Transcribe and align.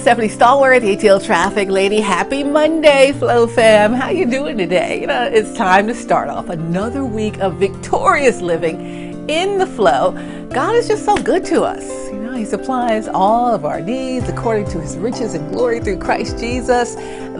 Stephanie 0.00 0.28
Stallworth, 0.28 0.82
ATL 0.82 1.24
Traffic 1.24 1.68
Lady. 1.68 2.00
Happy 2.00 2.42
Monday, 2.42 3.12
Flow 3.12 3.46
fam. 3.46 3.92
How 3.92 4.10
you 4.10 4.26
doing 4.26 4.58
today? 4.58 5.00
You 5.00 5.06
know, 5.06 5.24
it's 5.24 5.52
time 5.54 5.86
to 5.86 5.94
start 5.94 6.28
off 6.28 6.48
another 6.48 7.04
week 7.04 7.38
of 7.38 7.54
victorious 7.54 8.40
living 8.40 9.28
in 9.28 9.58
the 9.58 9.66
flow. 9.66 10.12
God 10.50 10.74
is 10.74 10.88
just 10.88 11.04
so 11.04 11.16
good 11.16 11.44
to 11.46 11.62
us. 11.62 12.10
You 12.10 12.18
know, 12.18 12.34
He 12.34 12.44
supplies 12.44 13.08
all 13.08 13.54
of 13.54 13.64
our 13.64 13.80
needs 13.80 14.28
according 14.28 14.68
to 14.70 14.80
His 14.80 14.96
riches 14.96 15.34
and 15.34 15.52
glory 15.52 15.80
through 15.80 15.98
Christ 15.98 16.38
Jesus. 16.38 16.94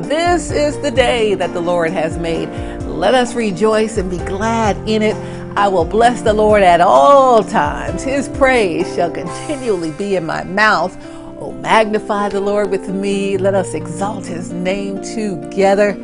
This 0.06 0.50
is 0.50 0.78
the 0.80 0.90
day 0.90 1.34
that 1.34 1.52
the 1.54 1.60
Lord 1.60 1.90
has 1.92 2.18
made. 2.18 2.48
Let 2.84 3.14
us 3.14 3.34
rejoice 3.34 3.98
and 3.98 4.08
be 4.10 4.18
glad 4.18 4.76
in 4.88 5.02
it. 5.02 5.16
I 5.56 5.68
will 5.68 5.84
bless 5.84 6.22
the 6.22 6.32
Lord 6.32 6.62
at 6.62 6.80
all 6.80 7.42
times. 7.42 8.02
His 8.02 8.28
praise 8.28 8.94
shall 8.94 9.10
continually 9.10 9.92
be 9.92 10.16
in 10.16 10.24
my 10.24 10.44
mouth. 10.44 10.96
Oh, 11.38 11.52
magnify 11.52 12.28
the 12.28 12.40
Lord 12.40 12.70
with 12.70 12.88
me. 12.88 13.36
Let 13.36 13.54
us 13.54 13.74
exalt 13.74 14.24
his 14.24 14.52
name 14.52 15.02
together. 15.02 15.98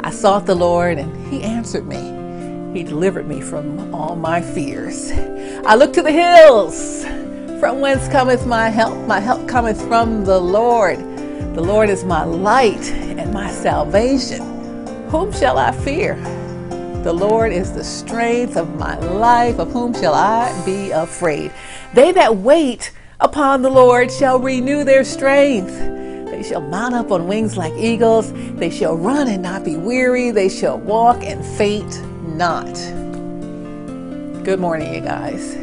I 0.00 0.10
sought 0.10 0.46
the 0.46 0.54
Lord 0.54 0.98
and 0.98 1.26
he 1.32 1.42
answered 1.42 1.86
me. 1.86 2.16
He 2.78 2.84
delivered 2.84 3.26
me 3.26 3.40
from 3.40 3.92
all 3.92 4.14
my 4.14 4.40
fears. 4.40 5.10
I 5.66 5.74
look 5.74 5.92
to 5.94 6.02
the 6.02 6.12
hills. 6.12 7.04
From 7.58 7.80
whence 7.80 8.06
cometh 8.08 8.46
my 8.46 8.68
help? 8.68 8.96
My 9.06 9.18
help 9.18 9.48
cometh 9.48 9.80
from 9.88 10.24
the 10.24 10.38
Lord. 10.38 10.98
The 11.54 11.62
Lord 11.62 11.88
is 11.88 12.04
my 12.04 12.22
light 12.22 12.92
and 12.92 13.32
my 13.32 13.50
salvation. 13.50 14.42
Whom 15.08 15.32
shall 15.32 15.58
I 15.58 15.72
fear? 15.72 16.14
The 17.02 17.12
Lord 17.12 17.52
is 17.52 17.72
the 17.72 17.84
strength 17.84 18.56
of 18.56 18.78
my 18.78 18.98
life. 18.98 19.58
Of 19.58 19.72
whom 19.72 19.94
shall 19.94 20.14
I 20.14 20.52
be 20.64 20.90
afraid? 20.90 21.50
They 21.94 22.12
that 22.12 22.36
wait 22.36 22.92
upon 23.20 23.62
the 23.62 23.70
Lord 23.70 24.10
shall 24.10 24.38
renew 24.38 24.84
their 24.84 25.04
strength. 25.04 25.74
They 26.30 26.42
shall 26.42 26.60
mount 26.60 26.94
up 26.94 27.10
on 27.10 27.26
wings 27.26 27.56
like 27.56 27.72
eagles. 27.74 28.32
They 28.32 28.70
shall 28.70 28.96
run 28.96 29.28
and 29.28 29.42
not 29.42 29.64
be 29.64 29.76
weary. 29.76 30.30
They 30.30 30.48
shall 30.48 30.78
walk 30.78 31.22
and 31.22 31.44
faint 31.44 32.02
not. 32.36 32.74
Good 34.44 34.60
morning, 34.60 34.94
you 34.94 35.00
guys. 35.00 35.56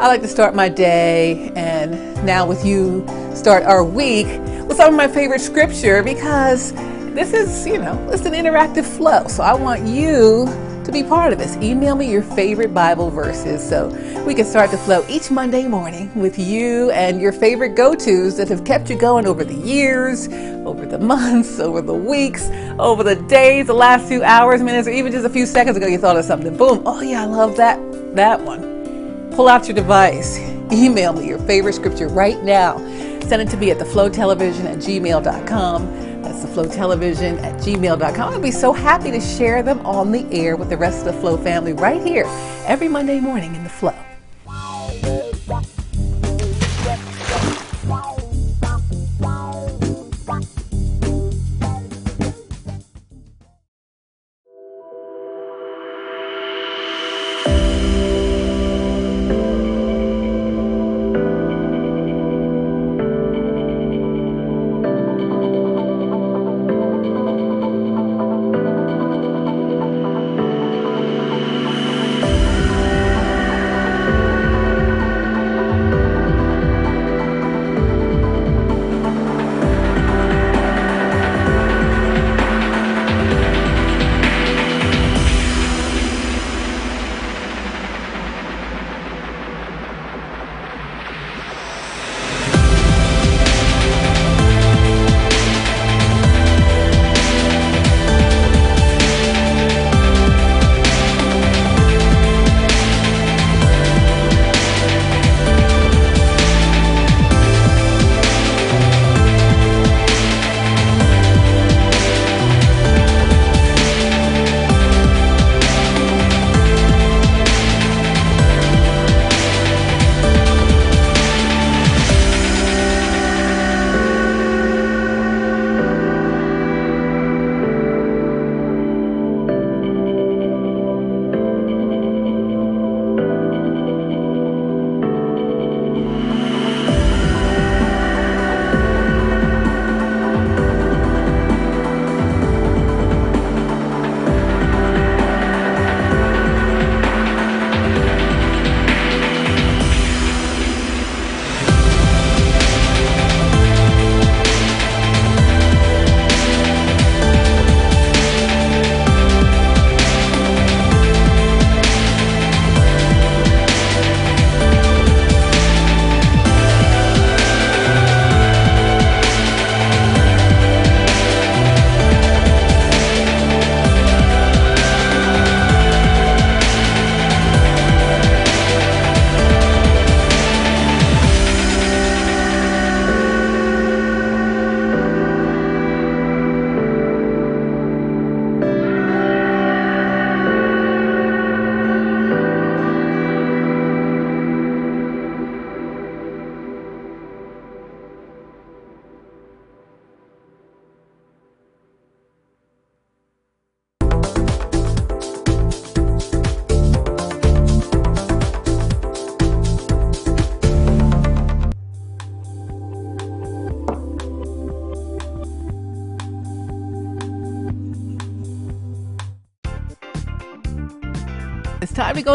I 0.00 0.08
like 0.08 0.22
to 0.22 0.28
start 0.28 0.54
my 0.54 0.68
day 0.68 1.52
and 1.54 1.92
now 2.26 2.46
with 2.46 2.64
you 2.64 3.06
start 3.34 3.62
our 3.62 3.84
week 3.84 4.26
with 4.66 4.76
some 4.76 4.88
of 4.88 4.96
my 4.96 5.06
favorite 5.06 5.40
scripture 5.40 6.02
because 6.02 6.72
this 7.14 7.32
is, 7.32 7.66
you 7.66 7.78
know, 7.78 8.08
it's 8.10 8.24
an 8.26 8.32
interactive 8.32 8.84
flow. 8.84 9.28
So 9.28 9.42
I 9.42 9.54
want 9.54 9.86
you 9.86 10.46
to 10.84 10.92
be 10.92 11.02
part 11.02 11.32
of 11.32 11.38
this. 11.38 11.56
Email 11.56 11.94
me 11.94 12.10
your 12.10 12.22
favorite 12.22 12.74
Bible 12.74 13.10
verses 13.10 13.66
so 13.66 13.88
we 14.26 14.34
can 14.34 14.44
start 14.44 14.70
the 14.70 14.78
flow 14.78 15.04
each 15.08 15.30
Monday 15.30 15.66
morning 15.66 16.12
with 16.14 16.38
you 16.38 16.90
and 16.90 17.20
your 17.20 17.32
favorite 17.32 17.74
go 17.76 17.94
tos 17.94 18.36
that 18.36 18.48
have 18.48 18.64
kept 18.64 18.90
you 18.90 18.96
going 18.96 19.26
over 19.26 19.44
the 19.44 19.54
years, 19.54 20.28
over 20.66 20.86
the 20.86 20.98
months, 21.12 21.60
over 21.60 21.80
the 21.80 21.94
weeks, 21.94 22.48
over 22.78 23.04
the 23.04 23.16
days, 23.16 23.66
the 23.66 23.74
last 23.74 24.08
few 24.08 24.22
hours, 24.22 24.62
minutes, 24.62 24.88
or 24.88 24.92
even 24.92 25.12
just 25.12 25.24
a 25.24 25.30
few 25.30 25.46
seconds 25.46 25.76
ago 25.76 25.86
you 25.86 25.98
thought 25.98 26.16
of 26.16 26.24
something. 26.24 26.56
Boom. 26.56 26.82
Oh, 26.84 27.00
yeah, 27.00 27.22
I 27.22 27.26
love 27.26 27.56
that, 27.56 27.78
that 28.14 28.40
one. 28.40 29.30
Pull 29.34 29.48
out 29.48 29.66
your 29.66 29.74
device. 29.74 30.38
Email 30.72 31.12
me 31.12 31.26
your 31.28 31.38
favorite 31.40 31.74
scripture 31.74 32.08
right 32.08 32.42
now. 32.42 32.78
Send 33.20 33.42
it 33.42 33.48
to 33.50 33.56
me 33.56 33.70
at 33.70 33.78
theflowtelevision 33.78 34.64
at 34.64 34.78
gmail.com. 34.78 36.11
That's 36.22 36.42
the 36.42 36.48
Flow 36.48 36.68
Television 36.68 37.38
at 37.38 37.60
gmail.com. 37.60 38.32
I'll 38.32 38.40
be 38.40 38.50
so 38.50 38.72
happy 38.72 39.10
to 39.10 39.20
share 39.20 39.62
them 39.62 39.84
on 39.84 40.12
the 40.12 40.26
air 40.32 40.56
with 40.56 40.70
the 40.70 40.76
rest 40.76 41.06
of 41.06 41.14
the 41.14 41.20
Flow 41.20 41.36
family 41.36 41.72
right 41.72 42.02
here 42.02 42.24
every 42.66 42.88
Monday 42.88 43.20
morning 43.20 43.54
in 43.54 43.64
the 43.64 43.70
Flow. 43.70 43.94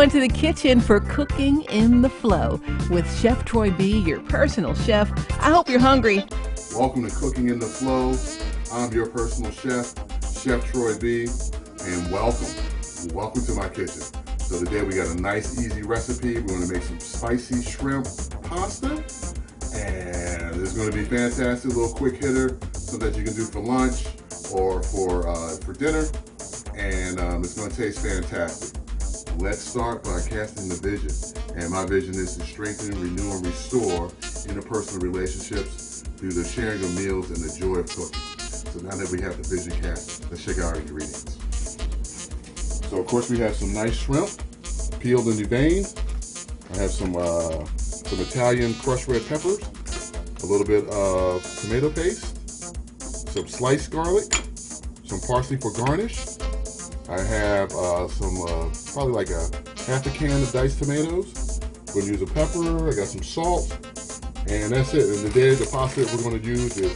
Time 0.08 0.22
to 0.22 0.26
the 0.26 0.34
kitchen 0.34 0.80
for 0.80 1.02
Cooking 1.02 1.64
in 1.64 2.02
the 2.02 2.10
Flow 2.10 2.62
with 2.90 3.06
Chef 3.20 3.44
Troy 3.44 3.72
B., 3.72 4.00
your 4.00 4.22
personal 4.22 4.74
chef. 4.74 5.12
I 5.42 5.50
hope 5.50 5.68
you're 5.68 5.82
hungry. 5.82 6.24
Welcome 6.74 7.10
to 7.10 7.14
Cooking 7.14 7.50
in 7.50 7.60
the 7.60 7.66
Flow. 7.66 8.16
I'm 8.72 8.94
your 8.94 9.08
personal 9.08 9.52
chef, 9.52 9.94
Chef 10.42 10.64
Troy 10.72 10.98
B., 10.98 11.28
and 11.84 12.10
welcome. 12.10 12.48
Welcome 13.14 13.46
to 13.48 13.54
my 13.56 13.68
kitchen. 13.68 14.02
So 14.38 14.64
today 14.64 14.82
we 14.84 14.94
got 14.96 15.08
a 15.08 15.20
nice, 15.20 15.60
easy 15.60 15.82
recipe. 15.82 16.36
We're 16.36 16.48
going 16.48 16.68
to 16.68 16.74
make 16.74 16.84
some 16.84 17.02
spicy 17.02 17.62
shrimp 17.62 18.06
pasta, 18.44 18.92
and 19.76 20.62
it's 20.62 20.72
going 20.72 20.90
to 20.90 20.96
be 20.96 21.04
fantastic. 21.04 21.76
Little 21.76 21.94
quick 21.94 22.16
hitter, 22.16 22.58
so 22.72 22.96
that 22.96 23.18
you 23.18 23.26
can 23.26 23.34
do 23.34 23.44
for 23.44 23.60
lunch 23.60 24.06
or 24.54 24.82
for 24.84 25.28
uh, 25.28 25.58
for 25.58 25.74
dinner, 25.74 26.06
and 26.78 27.20
um, 27.20 27.44
it's 27.44 27.56
going 27.56 27.70
to 27.70 27.76
taste 27.76 28.00
fantastic. 28.00 28.87
Let's 29.40 29.60
start 29.60 30.04
by 30.04 30.20
casting 30.28 30.68
the 30.68 30.76
vision, 30.82 31.12
and 31.56 31.70
my 31.70 31.86
vision 31.86 32.16
is 32.16 32.38
to 32.38 32.44
strengthen, 32.44 33.00
renew, 33.00 33.32
and 33.34 33.46
restore 33.46 34.10
interpersonal 34.50 35.04
relationships 35.04 36.04
through 36.18 36.32
the 36.32 36.44
sharing 36.44 36.84
of 36.84 36.96
meals 36.96 37.30
and 37.30 37.38
the 37.38 37.56
joy 37.56 37.76
of 37.76 37.88
cooking. 37.88 38.20
So 38.40 38.80
now 38.80 38.96
that 38.96 39.10
we 39.12 39.22
have 39.22 39.38
the 39.38 39.56
vision 39.56 39.80
cast, 39.80 40.28
let's 40.32 40.44
check 40.44 40.58
out 40.58 40.74
our 40.74 40.76
ingredients. 40.78 41.38
So 42.90 42.98
of 42.98 43.06
course 43.06 43.30
we 43.30 43.38
have 43.38 43.56
some 43.56 43.74
nice 43.76 43.96
shrimp, 43.96 44.32
peeled 45.00 45.28
and 45.28 45.38
deveined. 45.38 45.94
I 46.74 46.82
have 46.82 46.92
some 46.92 47.16
uh, 47.16 47.64
some 47.78 48.20
Italian 48.20 48.74
crushed 48.74 49.08
red 49.08 49.22
peppers, 49.28 49.60
a 50.42 50.46
little 50.48 50.66
bit 50.66 50.90
of 50.90 51.44
tomato 51.62 51.92
paste, 51.92 52.60
some 53.00 53.48
sliced 53.48 53.92
garlic, 53.92 54.34
some 55.06 55.22
parsley 55.22 55.58
for 55.58 55.72
garnish. 55.74 56.26
I 57.10 57.22
have 57.22 57.72
uh, 57.74 58.08
some, 58.10 58.42
uh, 58.42 58.70
probably 58.92 59.14
like 59.14 59.30
a 59.30 59.50
half 59.84 60.06
a 60.06 60.10
can 60.10 60.42
of 60.42 60.52
diced 60.52 60.80
tomatoes. 60.80 61.62
I'm 61.62 62.02
gonna 62.02 62.06
use 62.06 62.22
a 62.22 62.26
pepper, 62.26 62.90
I 62.90 62.96
got 62.96 63.08
some 63.08 63.24
salt, 63.24 63.72
and 64.48 64.74
that's 64.74 64.94
it. 64.94 65.08
And 65.08 65.32
today, 65.32 65.56
the 65.56 65.68
pasta 65.72 66.04
that 66.04 66.14
we're 66.14 66.24
to 66.40 66.46
use 66.46 66.78
is 66.78 66.92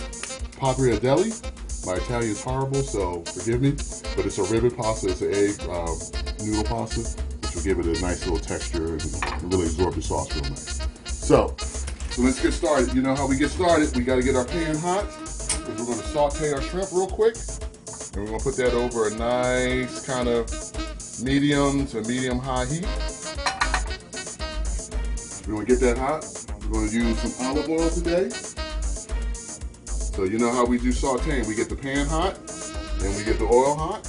Pappardelle. 0.58 1.86
My 1.86 1.94
Italian 1.94 2.32
is 2.32 2.44
horrible, 2.44 2.84
so 2.84 3.24
forgive 3.24 3.62
me. 3.62 3.72
But 4.16 4.26
it's 4.26 4.38
a 4.38 4.44
ribbon 4.44 4.72
pasta. 4.72 5.10
It's 5.10 5.22
an 5.22 5.34
egg 5.34 5.56
uh, 5.70 5.96
noodle 6.44 6.66
pasta, 6.66 7.02
which 7.42 7.56
will 7.56 7.64
give 7.64 7.80
it 7.80 7.86
a 7.86 8.02
nice 8.02 8.26
little 8.26 8.38
texture 8.38 8.94
and 8.94 9.52
really 9.54 9.66
absorb 9.66 9.96
the 9.96 10.02
sauce 10.02 10.36
real 10.36 10.50
nice. 10.50 10.82
So, 11.06 11.56
so 11.58 12.22
let's 12.22 12.42
get 12.42 12.52
started. 12.52 12.94
You 12.94 13.02
know 13.02 13.16
how 13.16 13.28
we 13.28 13.38
get 13.38 13.50
started? 13.50 13.96
We 13.96 14.04
got 14.04 14.18
to 14.18 14.24
get 14.24 14.36
our 14.36 14.46
pan 14.46 14.76
hot 14.76 15.06
we're 15.68 15.76
to 16.00 16.08
saute 16.08 16.52
our 16.54 16.62
shrimp 16.62 16.92
real 16.92 17.08
quick. 17.08 17.36
And 18.14 18.30
we're 18.30 18.38
to 18.38 18.44
put 18.44 18.58
that 18.58 18.74
over 18.74 19.08
a 19.08 19.16
nice 19.16 20.06
kind 20.06 20.28
of 20.28 20.50
medium 21.24 21.88
to 21.88 22.02
medium 22.02 22.40
high 22.40 22.66
heat. 22.66 22.86
We're 25.48 25.62
to 25.62 25.66
get 25.66 25.80
that 25.80 25.98
hot. 25.98 26.26
We're 26.70 26.90
to 26.90 26.94
use 26.94 27.18
some 27.20 27.48
olive 27.48 27.70
oil 27.70 27.90
today. 27.90 28.30
So 29.86 30.26
you 30.26 30.38
know 30.38 30.52
how 30.52 30.66
we 30.66 30.78
do 30.78 30.90
sauteing. 30.90 31.48
We 31.48 31.56
get 31.56 31.70
the 31.70 31.76
pan 31.76 32.06
hot, 32.06 32.38
and 33.02 33.16
we 33.16 33.24
get 33.24 33.40
the 33.40 33.46
oil 33.46 33.76
hot. 33.76 34.06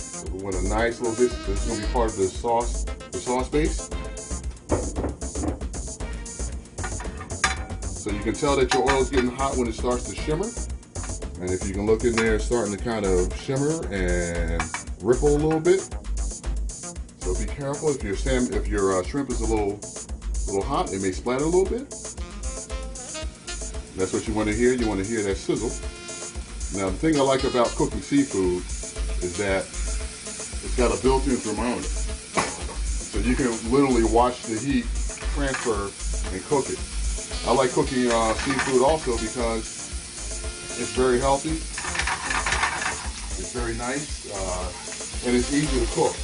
So 0.00 0.28
we 0.32 0.42
want 0.42 0.56
a 0.56 0.68
nice 0.68 1.00
little 1.00 1.16
bit. 1.16 1.30
This 1.46 1.66
is 1.66 1.76
to 1.76 1.86
be 1.86 1.92
part 1.92 2.10
of 2.10 2.16
the 2.16 2.26
sauce, 2.26 2.84
the 3.12 3.18
sauce 3.18 3.48
base. 3.48 3.88
So 7.80 8.10
you 8.10 8.20
can 8.20 8.34
tell 8.34 8.56
that 8.56 8.74
your 8.74 8.90
oil 8.90 9.02
is 9.02 9.08
getting 9.08 9.30
hot 9.30 9.56
when 9.56 9.68
it 9.68 9.74
starts 9.74 10.04
to 10.10 10.16
shimmer. 10.16 10.46
And 11.40 11.50
if 11.50 11.66
you 11.66 11.72
can 11.72 11.86
look 11.86 12.04
in 12.04 12.14
there, 12.14 12.34
it's 12.34 12.44
starting 12.44 12.76
to 12.76 12.84
kind 12.84 13.06
of 13.06 13.34
shimmer 13.34 13.82
and 13.90 14.62
ripple 15.02 15.34
a 15.34 15.38
little 15.38 15.60
bit. 15.60 15.80
So 17.18 17.34
be 17.34 17.46
careful 17.46 17.88
if 17.90 18.02
your 18.04 18.14
sam 18.14 18.52
if 18.52 18.68
your 18.68 18.98
uh, 18.98 19.02
shrimp 19.02 19.30
is 19.30 19.40
a 19.40 19.46
little 19.46 19.80
little 20.46 20.62
hot. 20.62 20.92
It 20.92 21.00
may 21.00 21.12
splatter 21.12 21.44
a 21.44 21.46
little 21.46 21.64
bit. 21.64 21.88
That's 23.96 24.12
what 24.12 24.28
you 24.28 24.34
want 24.34 24.48
to 24.48 24.54
hear. 24.54 24.74
You 24.74 24.86
want 24.86 25.02
to 25.02 25.06
hear 25.06 25.22
that 25.22 25.36
sizzle. 25.36 25.70
Now, 26.78 26.90
the 26.90 26.96
thing 26.96 27.16
I 27.16 27.22
like 27.22 27.44
about 27.44 27.68
cooking 27.68 28.02
seafood 28.02 28.62
is 29.24 29.36
that 29.38 29.64
it's 29.64 30.76
got 30.76 30.96
a 30.96 31.02
built-in 31.02 31.36
thermometer. 31.36 31.82
So 31.82 33.18
you 33.18 33.34
can 33.34 33.50
literally 33.72 34.04
watch 34.04 34.42
the 34.42 34.58
heat 34.58 34.84
transfer 35.34 35.90
and 36.34 36.44
cook 36.44 36.68
it. 36.68 36.78
I 37.46 37.52
like 37.54 37.70
cooking 37.70 38.10
uh, 38.10 38.34
seafood 38.34 38.82
also 38.82 39.16
because 39.18 39.79
it's 40.80 40.96
very 40.96 41.20
healthy. 41.20 41.60
It's 43.36 43.52
very 43.52 43.74
nice. 43.76 44.24
Uh, 44.32 45.28
and 45.28 45.36
it's 45.36 45.52
easy 45.52 45.78
to 45.78 45.86
cook. 45.92 46.16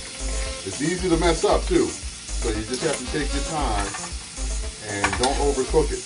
It's 0.65 0.81
easy 0.81 1.11
to 1.11 1.17
mess 1.19 1.45
up 1.45 1.63
too. 1.65 1.87
So 1.87 2.49
you 2.49 2.65
just 2.65 2.83
have 2.83 2.97
to 2.97 3.05
take 3.13 3.29
your 3.35 3.45
time 3.53 3.87
and 4.89 5.05
don't 5.21 5.37
overcook 5.45 5.93
it. 5.93 6.01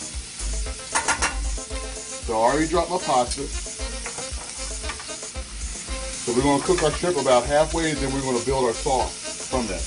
So 2.27 2.35
I 2.35 2.39
already 2.39 2.67
dropped 2.67 2.91
my 2.91 2.99
pasta. 2.99 3.43
So 6.27 6.35
we're 6.35 6.43
going 6.43 6.61
to 6.61 6.67
cook 6.67 6.83
our 6.83 6.91
shrimp 6.91 7.19
about 7.19 7.45
halfway 7.47 7.91
and 7.91 7.99
then 7.99 8.13
we're 8.13 8.23
going 8.23 8.39
to 8.39 8.45
build 8.45 8.65
our 8.65 8.73
sauce 8.73 9.47
from 9.49 9.69
that. 9.69 9.81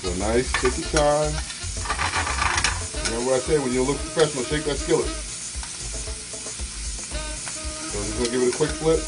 So 0.00 0.14
nice, 0.24 0.50
take 0.62 0.78
your 0.78 0.88
time. 0.88 1.53
Remember 3.14 3.30
what 3.30 3.42
I 3.42 3.46
say, 3.46 3.62
when 3.62 3.72
you 3.72 3.84
look 3.84 3.96
professional, 4.10 4.42
shake 4.42 4.64
that 4.64 4.74
skillet. 4.74 5.06
So 7.86 7.94
I'm 7.94 8.10
just 8.10 8.26
to 8.26 8.30
give 8.34 8.42
it 8.42 8.50
a 8.50 8.56
quick 8.58 8.74
flip. 8.74 8.98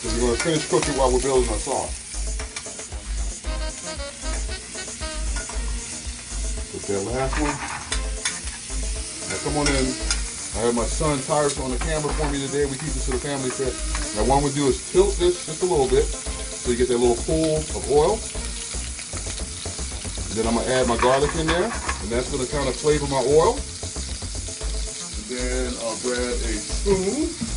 So 0.00 0.08
we're 0.24 0.32
to 0.32 0.40
finish 0.40 0.64
cooking 0.72 0.96
while 0.96 1.12
we're 1.12 1.20
building 1.20 1.52
our 1.52 1.60
sauce. 1.60 1.92
Put 6.72 6.80
that 6.88 7.04
last 7.12 7.36
one. 7.44 7.60
Now 9.28 9.36
come 9.44 9.60
on 9.60 9.68
in. 9.68 9.84
I 10.56 10.64
have 10.64 10.72
my 10.72 10.88
son 10.88 11.20
Tyrus 11.28 11.60
on 11.60 11.76
the 11.76 11.78
camera 11.84 12.08
for 12.14 12.24
me 12.32 12.40
today. 12.40 12.64
We 12.64 12.80
keep 12.80 12.88
this 12.96 13.04
to 13.04 13.10
the 13.12 13.20
family 13.20 13.52
fit. 13.52 13.76
Now 14.16 14.24
what 14.24 14.40
I'm 14.40 14.48
to 14.48 14.54
do 14.56 14.64
is 14.64 14.80
tilt 14.90 15.12
this 15.20 15.44
just 15.44 15.60
a 15.60 15.66
little 15.66 15.92
bit 15.92 16.08
so 16.08 16.70
you 16.70 16.78
get 16.80 16.88
that 16.88 16.96
little 16.96 17.20
pool 17.28 17.60
of 17.76 17.84
oil. 17.92 18.16
And 20.32 20.40
then 20.40 20.46
I'm 20.48 20.54
to 20.64 20.72
add 20.72 20.88
my 20.88 20.96
garlic 20.96 21.36
in 21.36 21.46
there. 21.46 21.64
And 21.64 22.08
that's 22.08 22.30
to 22.32 22.38
kind 22.48 22.66
of 22.66 22.74
flavor 22.74 23.06
my 23.12 23.20
oil. 23.20 23.52
And 25.12 25.24
then 25.28 25.74
I'll 25.84 25.98
grab 26.00 26.32
a 26.32 26.56
spoon 26.56 27.52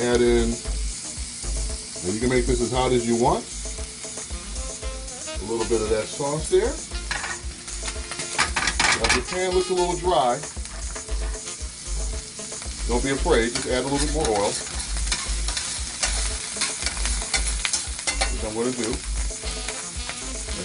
add 0.00 0.22
in, 0.22 0.48
and 0.48 2.14
you 2.14 2.20
can 2.20 2.30
make 2.30 2.46
this 2.46 2.62
as 2.62 2.72
hot 2.72 2.90
as 2.90 3.06
you 3.06 3.14
want. 3.16 3.44
A 5.36 5.44
little 5.50 5.66
bit 5.68 5.82
of 5.82 5.90
that 5.90 6.06
sauce 6.06 6.48
there. 6.48 6.72
Now 8.96 9.04
if 9.04 9.14
your 9.14 9.24
pan 9.26 9.52
looks 9.54 9.68
a 9.68 9.74
little 9.74 9.96
dry, 9.96 10.40
don't 12.88 13.04
be 13.04 13.10
afraid, 13.10 13.54
just 13.54 13.68
add 13.68 13.84
a 13.84 13.88
little 13.88 13.98
bit 13.98 14.14
more 14.14 14.28
oil. 14.28 14.50
Which 18.32 18.44
I'm 18.44 18.54
to 18.72 18.82
do. 18.82 19.09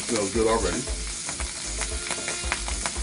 Smells 0.05 0.33
good 0.35 0.45
already. 0.45 0.77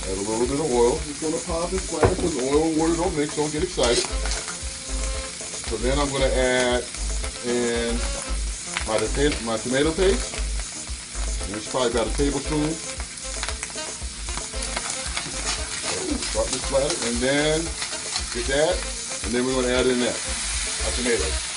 Add 0.07 0.19
a 0.19 0.31
little 0.31 0.47
bit 0.47 0.55
of 0.55 0.71
oil. 0.71 0.95
It's 1.11 1.19
going 1.19 1.35
to 1.35 1.43
pop 1.51 1.73
and 1.73 1.81
splash 1.81 2.15
because 2.15 2.39
oil 2.47 2.63
and 2.63 2.79
water 2.79 2.95
don't 2.95 3.17
mix, 3.19 3.35
don't 3.35 3.51
get 3.53 3.65
excited. 3.65 4.07
So 5.67 5.77
then 5.79 5.99
I'm 5.99 6.09
going 6.11 6.23
to 6.23 6.31
add 6.39 6.85
in 7.43 7.99
my, 8.87 9.03
my 9.43 9.57
tomato 9.59 9.91
paste. 9.91 10.31
And 11.49 11.57
it's 11.57 11.69
probably 11.69 11.91
about 11.91 12.07
a 12.07 12.15
tablespoon. 12.15 12.71
Start 16.23 16.47
to 16.47 16.59
splatter. 16.63 16.95
And 17.11 17.17
then 17.19 17.59
get 18.31 18.47
that. 18.47 18.79
And 19.27 19.35
then 19.35 19.45
we're 19.45 19.59
going 19.59 19.67
to 19.67 19.75
add 19.75 19.87
in 19.87 19.99
that, 19.99 20.15
our 20.87 20.93
tomatoes. 20.95 21.52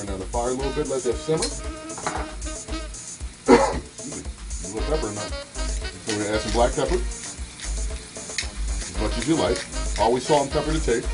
Turn 0.00 0.06
down 0.06 0.18
the 0.18 0.24
fire 0.24 0.48
a 0.48 0.54
little 0.54 0.72
bit, 0.72 0.88
let 0.88 1.02
that 1.02 1.14
simmer. 1.14 1.44
a 3.48 4.72
little 4.72 4.80
pepper 4.88 5.08
in 5.08 5.14
that. 5.14 5.30
So 5.30 6.16
we're 6.16 6.24
gonna 6.24 6.36
add 6.36 6.40
some 6.40 6.52
black 6.52 6.74
pepper. 6.74 6.94
As 8.80 8.96
much 8.98 9.18
as 9.18 9.28
you 9.28 9.36
like. 9.36 9.62
Always 10.00 10.26
salt 10.26 10.44
and 10.44 10.52
pepper 10.52 10.72
to 10.72 10.80
taste. 10.80 11.06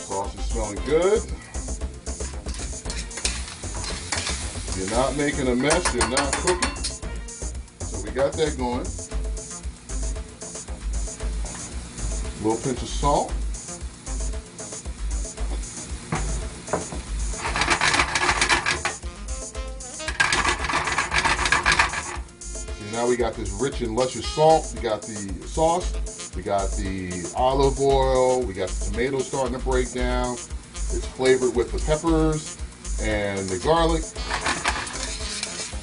Sauce 0.00 0.34
is 0.34 0.44
smelling 0.46 0.82
good. 0.86 1.22
You're 4.76 4.90
not 4.90 5.16
making 5.16 5.46
a 5.46 5.54
mess, 5.54 5.94
you're 5.94 6.08
not 6.08 6.32
cooking. 6.32 6.74
So 7.78 8.02
we 8.02 8.10
got 8.10 8.32
that 8.32 8.58
going. 8.58 8.99
A 12.40 12.42
little 12.42 12.62
pinch 12.62 12.80
of 12.80 12.88
salt. 12.88 13.34
now 22.92 23.06
we 23.06 23.16
got 23.16 23.34
this 23.34 23.50
rich 23.52 23.80
and 23.82 23.94
luscious 23.94 24.26
salt. 24.26 24.72
We 24.74 24.80
got 24.80 25.02
the 25.02 25.32
sauce. 25.46 26.34
We 26.34 26.42
got 26.42 26.70
the 26.72 27.30
olive 27.36 27.80
oil. 27.80 28.42
We 28.42 28.54
got 28.54 28.68
the 28.68 28.90
tomatoes 28.90 29.26
starting 29.26 29.58
to 29.58 29.64
break 29.64 29.92
down. 29.92 30.34
It's 30.34 31.06
flavored 31.06 31.54
with 31.54 31.72
the 31.72 31.78
peppers 31.78 32.58
and 33.02 33.48
the 33.48 33.58
garlic. 33.58 34.02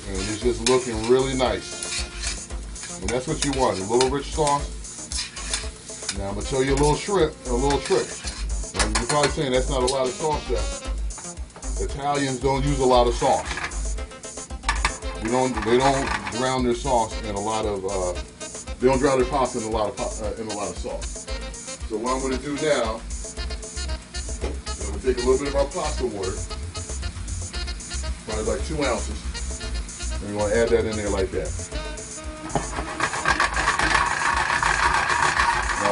And 0.09 0.17
it's 0.29 0.41
just 0.41 0.69
looking 0.69 1.07
really 1.07 1.35
nice. 1.35 2.99
And 3.01 3.09
that's 3.09 3.27
what 3.27 3.45
you 3.45 3.51
want, 3.53 3.79
a 3.79 3.83
little 3.83 4.09
rich 4.09 4.33
sauce. 4.33 4.76
Now 6.15 6.29
I'm 6.29 6.35
gonna 6.35 6.45
tell 6.47 6.63
you 6.63 6.73
a 6.73 6.79
little 6.79 6.95
trick, 6.95 7.33
a 7.47 7.53
little 7.53 7.79
trick. 7.79 8.07
You're 8.97 9.07
probably 9.07 9.29
saying 9.31 9.51
that's 9.51 9.69
not 9.69 9.83
a 9.83 9.87
lot 9.87 10.07
of 10.07 10.13
sauce, 10.13 10.41
Chef. 10.47 11.81
Italians 11.81 12.39
don't 12.39 12.63
use 12.65 12.79
a 12.79 12.85
lot 12.85 13.07
of 13.07 13.13
sauce. 13.13 13.97
We 15.23 15.29
don't. 15.29 15.53
They 15.65 15.77
don't 15.77 16.31
drown 16.31 16.63
their 16.63 16.75
sauce 16.75 17.19
in 17.23 17.35
a 17.35 17.39
lot 17.39 17.65
of. 17.65 17.85
Uh, 17.85 18.13
they 18.79 18.87
don't 18.87 18.99
drown 18.99 19.19
their 19.19 19.29
pasta 19.29 19.59
in 19.59 19.65
a 19.65 19.69
lot 19.69 19.89
of 19.89 20.21
uh, 20.21 20.41
in 20.41 20.47
a 20.47 20.53
lot 20.53 20.69
of 20.69 20.77
sauce. 20.77 21.27
So 21.89 21.97
what 21.97 22.15
I'm 22.15 22.31
to 22.31 22.37
do 22.37 22.53
now, 22.65 23.01
I'm 24.85 24.99
to 24.99 25.05
take 25.05 25.17
a 25.23 25.27
little 25.27 25.37
bit 25.37 25.47
of 25.49 25.55
our 25.55 25.65
pasta 25.65 26.05
water, 26.05 26.35
probably 28.25 28.53
like 28.53 28.65
two 28.65 28.83
ounces, 28.83 30.21
and 30.23 30.37
we're 30.37 30.49
to 30.49 30.57
add 30.57 30.69
that 30.69 30.85
in 30.85 30.95
there 30.95 31.09
like 31.09 31.31
that. 31.31 31.86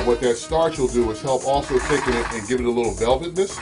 What 0.05 0.21
that 0.21 0.37
starch 0.37 0.77
will 0.77 0.87
do 0.87 1.09
is 1.09 1.19
help 1.19 1.47
also 1.47 1.79
thicken 1.79 2.13
it 2.13 2.31
and 2.31 2.47
give 2.47 2.59
it 2.59 2.65
a 2.67 2.69
little 2.69 2.93
velvetness. 2.93 3.57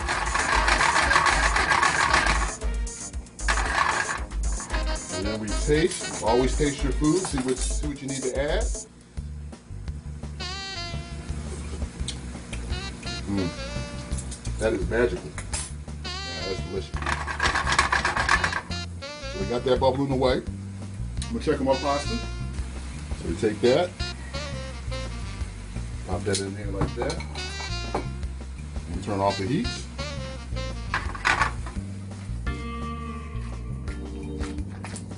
And 5.18 5.26
then 5.26 5.40
we 5.40 5.48
taste. 5.48 6.22
Always 6.22 6.58
taste 6.58 6.84
your 6.84 6.92
food. 6.92 7.20
See 7.20 7.38
what 7.40 7.58
see 7.58 7.88
what 7.88 8.02
you 8.02 8.10
need 8.10 8.24
to 8.24 8.38
add. 8.38 8.64
Mm. 13.26 13.50
That 14.60 14.74
is 14.74 14.90
magical. 14.90 15.32
Yeah, 16.04 16.12
that's 16.50 16.60
delicious. 16.68 16.92
So 19.32 19.40
we 19.40 19.46
got 19.46 19.64
that 19.64 19.80
bubbling 19.80 20.12
away. 20.12 20.42
I'm 20.42 20.44
gonna 21.32 21.40
check 21.40 21.60
on 21.62 21.68
my 21.68 21.76
pasta. 21.76 22.18
So 22.18 23.30
we 23.30 23.36
take 23.38 23.62
that, 23.62 23.90
that 26.26 26.40
in 26.40 26.78
like 26.78 26.96
that. 26.96 27.22
And 28.94 29.04
turn 29.04 29.20
off 29.20 29.38
the 29.38 29.46
heat. 29.46 29.68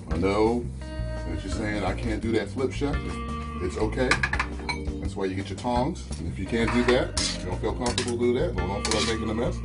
I 0.09 0.17
know 0.17 0.65
that 1.29 1.43
you're 1.43 1.53
saying 1.53 1.83
I 1.83 1.93
can't 1.93 2.21
do 2.21 2.31
that 2.31 2.49
flip 2.49 2.71
shot. 2.71 2.95
It's 3.61 3.77
okay. 3.77 4.09
That's 5.01 5.15
why 5.15 5.25
you 5.25 5.35
get 5.35 5.49
your 5.49 5.59
tongs. 5.59 6.05
And 6.19 6.27
if 6.27 6.39
you 6.39 6.45
can't 6.45 6.71
do 6.73 6.83
that, 6.85 7.37
you 7.39 7.45
don't 7.45 7.61
feel 7.61 7.73
comfortable 7.73 8.17
do 8.17 8.33
that, 8.39 8.55
don't 8.55 8.87
feel 8.87 8.99
like 8.99 9.09
making 9.09 9.29
a 9.29 9.33
mess, 9.33 9.57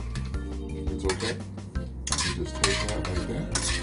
it's 0.92 1.04
okay. 1.04 1.37
You 2.28 2.44
just 2.44 2.62
take 2.62 2.76
that 2.88 3.09
like 3.09 3.26
that. 3.28 3.80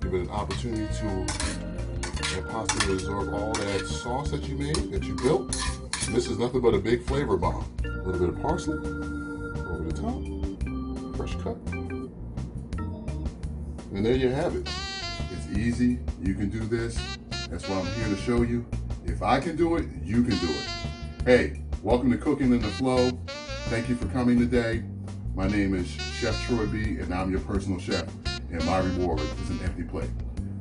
Give 0.00 0.14
it 0.14 0.20
an 0.22 0.30
opportunity 0.30 0.88
to 0.98 1.61
pasta 2.40 2.78
to 2.86 2.92
absorb 2.92 3.34
all 3.34 3.52
that 3.52 3.86
sauce 3.86 4.30
that 4.30 4.44
you 4.44 4.56
made, 4.56 4.90
that 4.90 5.02
you 5.02 5.14
built. 5.16 5.54
And 6.06 6.14
this 6.14 6.28
is 6.28 6.38
nothing 6.38 6.62
but 6.62 6.72
a 6.72 6.78
big 6.78 7.04
flavor 7.04 7.36
bomb. 7.36 7.70
A 7.84 7.88
little 7.88 8.18
bit 8.18 8.28
of 8.30 8.40
parsley 8.40 8.78
over 8.78 9.82
the 9.84 9.92
top, 9.92 11.16
fresh 11.16 11.34
cut. 11.42 11.58
And 13.92 14.06
there 14.06 14.16
you 14.16 14.30
have 14.30 14.56
it. 14.56 14.66
It's 15.32 15.58
easy. 15.58 15.98
You 16.22 16.34
can 16.34 16.48
do 16.48 16.60
this. 16.60 16.98
That's 17.50 17.68
why 17.68 17.80
I'm 17.80 17.86
here 17.86 18.08
to 18.08 18.16
show 18.22 18.40
you. 18.42 18.64
If 19.04 19.22
I 19.22 19.38
can 19.38 19.54
do 19.56 19.76
it, 19.76 19.86
you 20.02 20.22
can 20.22 20.38
do 20.38 20.48
it. 20.48 20.68
Hey, 21.26 21.62
welcome 21.82 22.10
to 22.10 22.16
Cooking 22.16 22.52
in 22.52 22.62
the 22.62 22.68
Flow. 22.68 23.10
Thank 23.66 23.88
you 23.90 23.96
for 23.96 24.06
coming 24.08 24.38
today. 24.38 24.82
My 25.34 25.46
name 25.48 25.74
is 25.74 25.86
Chef 25.88 26.34
Troy 26.46 26.66
B, 26.66 26.98
and 26.98 27.12
I'm 27.12 27.30
your 27.30 27.40
personal 27.40 27.78
chef. 27.78 28.06
And 28.50 28.64
my 28.64 28.78
reward 28.78 29.20
is 29.20 29.50
an 29.50 29.60
empty 29.64 29.82
plate. 29.82 30.10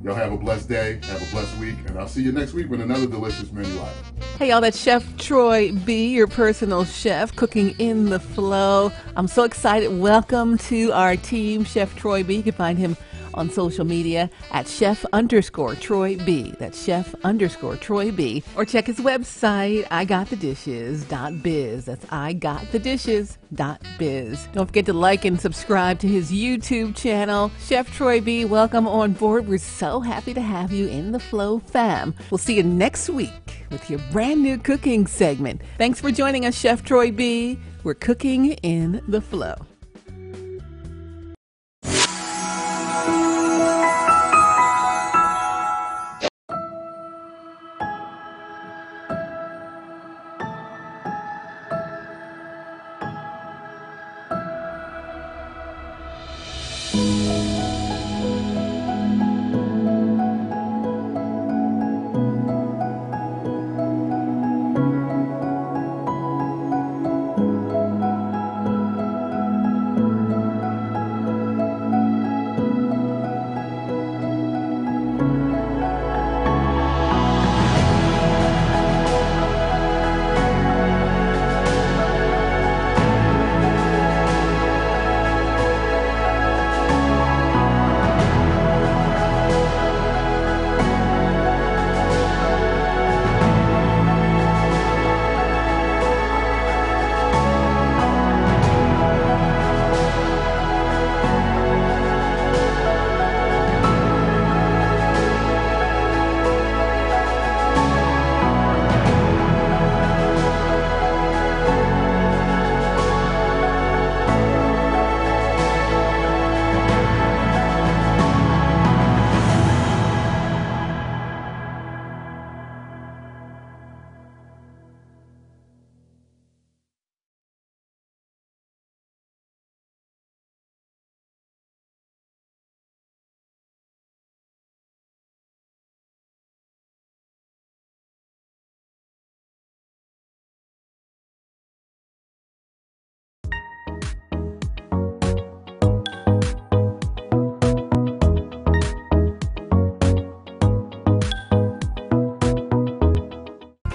Y'all 0.04 0.16
have 0.16 0.32
a 0.32 0.38
blessed 0.38 0.68
day, 0.68 1.00
have 1.04 1.22
a 1.22 1.32
blessed 1.32 1.56
week, 1.60 1.76
and 1.86 2.00
I'll 2.00 2.08
see 2.08 2.24
you 2.24 2.32
next 2.32 2.54
week 2.54 2.68
with 2.72 2.82
another 2.82 3.06
delicious 3.06 3.52
menu 3.52 3.72
item. 3.80 3.94
Hey, 4.40 4.50
y'all, 4.50 4.60
that's 4.60 4.82
Chef 4.82 5.06
Troy 5.18 5.72
B, 5.72 6.16
your 6.16 6.26
personal 6.26 6.86
chef, 6.86 7.36
cooking 7.36 7.76
in 7.78 8.10
the 8.10 8.20
flow. 8.20 8.92
I'm 9.16 9.28
so 9.28 9.44
excited. 9.44 9.96
Welcome 10.00 10.58
to 10.58 10.92
our 10.94 11.16
team, 11.18 11.64
Chef 11.66 11.96
Troy 11.96 12.24
B. 12.24 12.38
You 12.38 12.42
can 12.42 12.54
find 12.54 12.80
him 12.80 12.98
on 13.34 13.50
social 13.50 13.86
media 13.86 14.30
at 14.52 14.68
chef 14.68 15.06
underscore 15.14 15.76
Troy 15.76 16.18
B. 16.18 16.54
That's 16.60 16.84
chef 16.84 17.16
underscore 17.24 17.78
Troy 17.78 18.12
B. 18.12 18.44
Or 18.56 18.66
check 18.66 18.88
his 18.88 19.00
website, 19.00 19.86
igotthedishes.biz. 19.88 21.86
That's 21.86 22.06
igotthedishes.biz. 22.06 24.48
Don't 24.54 24.68
forget 24.68 24.86
to 24.86 24.94
like 24.94 25.26
and 25.26 25.40
subscribe 25.40 26.00
to 26.00 26.08
his 26.08 26.32
YouTube 26.32 26.96
channel. 26.96 27.52
Chef 27.60 27.92
Troy 27.94 28.22
B, 28.22 28.46
welcome 28.46 28.88
on 28.88 29.14
board. 29.14 29.48
We're 29.48 29.58
so 29.58 30.00
happy 30.00 30.34
to 30.34 30.42
have 30.42 30.72
you 30.72 30.88
in 30.88 31.12
the 31.12 31.20
Flow 31.20 31.60
fam. 31.60 32.14
We'll 32.30 32.38
see 32.38 32.58
you 32.58 32.64
next 32.64 33.10
week 33.10 33.66
with 33.70 33.90
your 33.90 34.00
brand 34.12 34.42
new 34.42 34.58
cooking 34.58 35.08
segment. 35.08 35.62
Thanks 35.78 36.02
for 36.02 36.12
joining 36.12 36.46
us, 36.46 36.58
Chef 36.58 36.84
Troy 36.84 37.12
B. 37.12 37.60
We're 37.84 37.96
cooking 37.96 38.52
in 38.52 39.02
the 39.08 39.22
flow. 39.22 39.56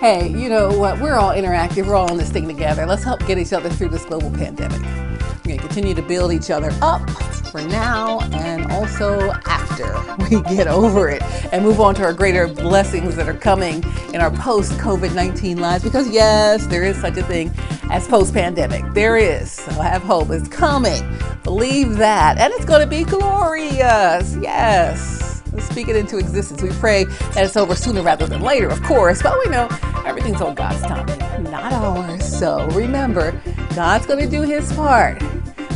Hey, 0.06 0.28
you 0.28 0.48
know 0.48 0.68
what? 0.78 1.00
We're 1.00 1.16
all 1.16 1.32
interactive. 1.32 1.84
We're 1.84 1.96
all 1.96 2.08
in 2.12 2.16
this 2.16 2.30
thing 2.30 2.46
together. 2.46 2.86
Let's 2.86 3.02
help 3.02 3.26
get 3.26 3.38
each 3.38 3.52
other 3.52 3.68
through 3.68 3.88
this 3.88 4.04
global 4.04 4.30
pandemic. 4.30 4.80
We're 4.80 5.42
going 5.42 5.58
to 5.58 5.66
continue 5.66 5.94
to 5.94 6.02
build 6.02 6.32
each 6.32 6.48
other 6.48 6.70
up 6.80 7.10
for 7.50 7.60
now 7.62 8.20
and 8.32 8.70
also 8.70 9.32
after 9.46 10.00
we 10.30 10.42
get 10.42 10.68
over 10.68 11.08
it 11.08 11.24
and 11.52 11.64
move 11.64 11.80
on 11.80 11.96
to 11.96 12.04
our 12.04 12.12
greater 12.12 12.46
blessings 12.46 13.16
that 13.16 13.28
are 13.28 13.34
coming 13.34 13.82
in 14.14 14.20
our 14.20 14.30
post 14.30 14.74
COVID 14.74 15.12
19 15.12 15.58
lives. 15.58 15.82
Because, 15.82 16.08
yes, 16.08 16.68
there 16.68 16.84
is 16.84 16.96
such 17.00 17.16
a 17.16 17.24
thing 17.24 17.52
as 17.90 18.06
post 18.06 18.32
pandemic. 18.32 18.84
There 18.92 19.16
is. 19.16 19.50
So 19.50 19.72
have 19.72 20.04
hope. 20.04 20.30
It's 20.30 20.46
coming. 20.46 21.02
Believe 21.42 21.96
that. 21.96 22.38
And 22.38 22.52
it's 22.52 22.64
going 22.64 22.80
to 22.80 22.86
be 22.86 23.02
glorious. 23.02 24.36
Yes 24.36 25.25
speak 25.60 25.88
it 25.88 25.96
into 25.96 26.18
existence. 26.18 26.62
We 26.62 26.70
pray 26.70 27.04
that 27.04 27.44
it's 27.44 27.56
over 27.56 27.74
sooner 27.74 28.02
rather 28.02 28.26
than 28.26 28.42
later, 28.42 28.68
of 28.68 28.82
course, 28.82 29.22
but 29.22 29.38
we 29.44 29.50
know 29.50 29.68
everything's 30.04 30.40
on 30.40 30.54
God's 30.54 30.82
time, 30.82 31.06
not 31.44 31.72
ours. 31.72 32.38
So 32.38 32.66
remember, 32.68 33.40
God's 33.74 34.06
going 34.06 34.20
to 34.20 34.30
do 34.30 34.42
his 34.42 34.72
part, 34.72 35.22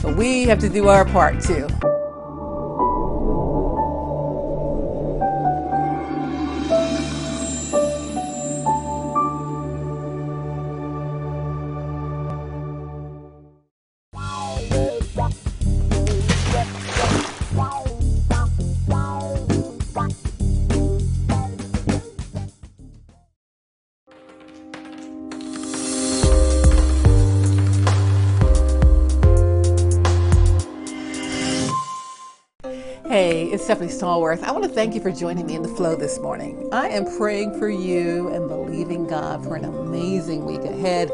but 0.03 0.17
we 0.17 0.45
have 0.45 0.59
to 0.61 0.69
do 0.69 0.89
our 0.89 1.05
part 1.05 1.41
too. 1.41 1.69
Stephanie 33.71 33.89
Stallworth. 33.89 34.43
I 34.43 34.51
want 34.51 34.65
to 34.65 34.69
thank 34.69 34.97
you 34.97 35.01
for 35.01 35.13
joining 35.13 35.47
me 35.47 35.55
in 35.55 35.63
the 35.63 35.69
flow 35.69 35.95
this 35.95 36.19
morning. 36.19 36.69
I 36.73 36.89
am 36.89 37.05
praying 37.17 37.57
for 37.57 37.69
you 37.69 38.27
and 38.31 38.49
believing 38.49 39.07
God 39.07 39.45
for 39.45 39.55
an 39.55 39.65
amazing 39.65 40.45
week 40.45 40.65
ahead. 40.65 41.09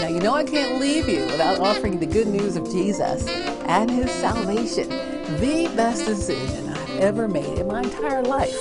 Now, 0.00 0.08
you 0.08 0.18
know 0.18 0.32
I 0.32 0.44
can't 0.44 0.80
leave 0.80 1.10
you 1.10 1.26
without 1.26 1.60
offering 1.60 2.00
the 2.00 2.06
good 2.06 2.26
news 2.26 2.56
of 2.56 2.64
Jesus 2.70 3.28
and 3.66 3.90
his 3.90 4.10
salvation. 4.12 4.88
The 4.88 5.70
best 5.76 6.06
decision 6.06 6.70
I've 6.70 6.90
ever 7.00 7.28
made 7.28 7.58
in 7.58 7.66
my 7.66 7.82
entire 7.82 8.22
life 8.22 8.56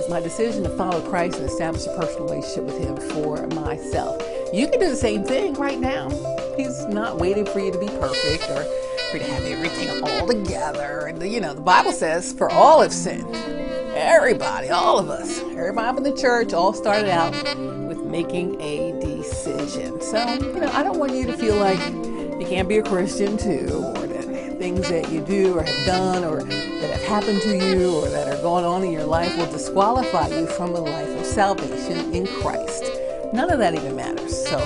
is 0.00 0.08
my 0.08 0.18
decision 0.18 0.64
to 0.64 0.70
follow 0.70 1.00
Christ 1.08 1.38
and 1.38 1.48
establish 1.48 1.86
a 1.86 1.96
personal 1.96 2.24
relationship 2.24 2.64
with 2.64 2.78
him 2.78 2.96
for 3.12 3.46
myself. 3.62 4.20
You 4.52 4.66
can 4.66 4.80
do 4.80 4.90
the 4.90 4.96
same 4.96 5.22
thing 5.22 5.54
right 5.54 5.78
now. 5.78 6.08
He's 6.56 6.84
not 6.86 7.18
waiting 7.18 7.46
for 7.46 7.60
you 7.60 7.70
to 7.70 7.78
be 7.78 7.86
perfect 7.86 8.50
or 8.50 8.66
to 9.18 9.24
have 9.24 9.44
everything 9.44 10.02
all 10.02 10.26
together. 10.26 11.06
And, 11.06 11.22
you 11.22 11.40
know, 11.40 11.54
the 11.54 11.60
Bible 11.60 11.92
says, 11.92 12.32
for 12.32 12.50
all 12.50 12.80
have 12.82 12.92
sinned. 12.92 13.34
Everybody, 13.94 14.70
all 14.70 14.98
of 14.98 15.10
us, 15.10 15.40
everybody 15.40 15.98
in 15.98 16.02
the 16.04 16.16
church 16.16 16.52
all 16.52 16.72
started 16.72 17.10
out 17.10 17.32
with 17.88 17.98
making 17.98 18.60
a 18.60 18.98
decision. 19.00 20.00
So, 20.00 20.18
you 20.34 20.60
know, 20.60 20.70
I 20.72 20.82
don't 20.82 20.98
want 20.98 21.12
you 21.12 21.26
to 21.26 21.36
feel 21.36 21.56
like 21.56 21.80
you 22.40 22.46
can't 22.46 22.68
be 22.68 22.78
a 22.78 22.82
Christian 22.82 23.36
too, 23.36 23.68
or 23.96 24.06
that 24.06 24.58
things 24.58 24.88
that 24.88 25.10
you 25.10 25.20
do 25.22 25.58
or 25.58 25.62
have 25.62 25.86
done 25.86 26.24
or 26.24 26.42
that 26.44 26.90
have 26.90 27.02
happened 27.02 27.42
to 27.42 27.56
you 27.56 27.96
or 27.96 28.08
that 28.08 28.28
are 28.28 28.40
going 28.42 28.64
on 28.64 28.84
in 28.84 28.92
your 28.92 29.04
life 29.04 29.36
will 29.36 29.50
disqualify 29.50 30.28
you 30.28 30.46
from 30.46 30.74
a 30.74 30.80
life 30.80 31.08
of 31.18 31.26
salvation 31.26 32.14
in 32.14 32.26
Christ. 32.26 32.84
None 33.32 33.50
of 33.50 33.58
that 33.58 33.74
even 33.74 33.96
matters. 33.96 34.46
So 34.46 34.58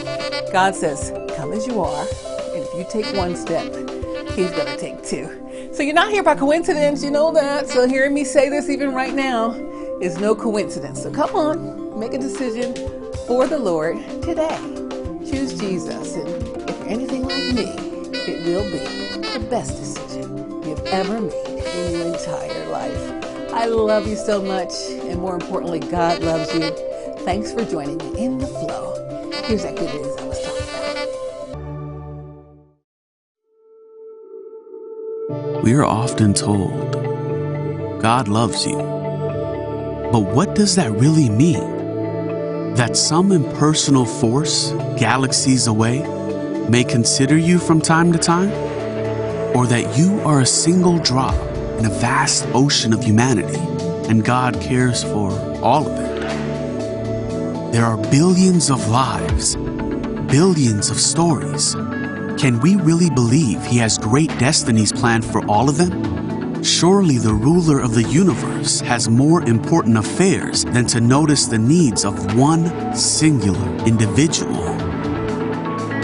God 0.53 0.75
says, 0.75 1.13
come 1.37 1.53
as 1.53 1.67
you 1.67 1.81
are, 1.81 2.07
and 2.55 2.63
if 2.63 2.75
you 2.75 2.87
take 2.89 3.07
one 3.17 3.37
step, 3.37 3.73
He's 4.35 4.51
to 4.51 4.77
take 4.77 5.01
two. 5.05 5.71
So 5.73 5.85
you're 5.85 5.95
not 5.95 6.11
here 6.11 6.25
by 6.25 6.35
coincidence, 6.35 7.05
you 7.05 7.11
know 7.13 7.33
that. 7.33 7.69
So 7.69 7.87
hearing 7.87 8.13
me 8.13 8.25
say 8.25 8.49
this 8.49 8.69
even 8.69 8.93
right 8.93 9.15
now 9.15 9.53
is 10.01 10.19
no 10.19 10.35
coincidence. 10.35 11.01
So 11.01 11.13
come 11.13 11.37
on, 11.37 11.99
make 12.01 12.15
a 12.15 12.19
decision 12.19 12.75
for 13.29 13.47
the 13.47 13.57
Lord 13.59 13.97
today. 14.23 14.59
Choose 15.31 15.57
Jesus. 15.57 16.17
And 16.17 16.29
if 16.69 16.79
you're 16.81 16.89
anything 16.89 17.23
like 17.23 17.55
me, 17.55 17.75
it 18.27 18.45
will 18.45 18.65
be 18.65 18.79
the 19.29 19.47
best 19.49 19.77
decision 19.77 20.63
you've 20.65 20.85
ever 20.87 21.21
made 21.21 21.65
in 21.77 21.93
your 21.93 22.15
entire 22.15 22.67
life. 22.71 23.53
I 23.53 23.67
love 23.67 24.09
you 24.09 24.17
so 24.17 24.43
much. 24.43 24.73
And 24.91 25.21
more 25.21 25.37
importantly, 25.37 25.79
God 25.79 26.23
loves 26.25 26.53
you. 26.53 26.73
Thanks 27.25 27.53
for 27.53 27.65
joining 27.65 27.99
me 27.99 28.19
in 28.19 28.39
the 28.39 28.49
flow. 28.49 29.31
Here's 29.45 29.63
that 29.63 29.77
good 29.77 29.95
news 29.95 30.24
We 35.65 35.73
are 35.73 35.85
often 35.87 36.35
told, 36.35 36.93
God 38.03 38.29
loves 38.29 38.67
you. 38.67 38.77
But 38.77 40.21
what 40.35 40.55
does 40.55 40.77
that 40.77 40.93
really 40.93 41.31
mean? 41.31 42.75
That 42.75 42.99
some 42.99 43.33
impersonal 43.33 44.05
force, 44.05 44.73
galaxies 44.99 45.67
away, 45.67 46.01
may 46.69 46.85
consider 46.85 47.39
you 47.39 47.59
from 47.59 47.81
time 47.81 48.13
to 48.13 48.19
time? 48.19 48.51
Or 49.57 49.67
that 49.67 49.97
you 49.97 50.21
are 50.27 50.43
a 50.43 50.47
single 50.47 50.99
drop 50.99 51.35
in 51.79 51.87
a 51.87 51.97
vast 51.99 52.47
ocean 52.53 52.93
of 52.93 53.03
humanity 53.03 53.59
and 54.11 54.23
God 54.23 54.61
cares 54.61 55.03
for 55.03 55.31
all 55.63 55.87
of 55.87 55.99
it? 55.99 57.73
There 57.73 57.87
are 57.87 57.97
billions 58.11 58.71
of 58.71 58.87
lives, 58.89 59.57
billions 59.57 60.91
of 60.91 61.01
stories 61.01 61.75
can 62.39 62.61
we 62.61 62.77
really 62.77 63.11
believe 63.11 63.65
he 63.65 63.79
has 63.79 63.97
great 63.97 64.29
destinies 64.39 64.93
planned 64.93 65.25
for 65.25 65.45
all 65.47 65.69
of 65.69 65.77
them? 65.77 66.63
Surely 66.63 67.19
the 67.19 67.33
ruler 67.33 67.81
of 67.81 67.95
the 67.95 68.03
universe 68.05 68.81
has 68.81 69.09
more 69.09 69.43
important 69.43 69.97
affairs 69.97 70.65
than 70.65 70.87
to 70.87 71.01
notice 71.01 71.47
the 71.47 71.59
needs 71.59 72.05
of 72.05 72.37
one 72.37 72.95
singular 72.95 73.69
individual. 73.87 74.65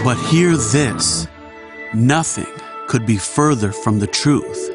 But 0.03 0.17
hear 0.29 0.55
this 0.55 1.27
nothing 1.93 2.47
could 2.87 3.05
be 3.05 3.17
further 3.17 3.71
from 3.71 3.99
the 3.99 4.07
truth. 4.07 4.69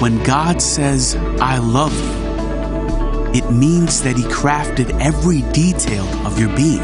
When 0.00 0.22
God 0.24 0.60
says, 0.60 1.16
I 1.40 1.58
love 1.58 1.94
you, 1.94 3.40
it 3.40 3.50
means 3.52 4.02
that 4.02 4.16
He 4.16 4.24
crafted 4.24 4.98
every 5.00 5.42
detail 5.52 6.04
of 6.26 6.38
your 6.38 6.54
being. 6.56 6.82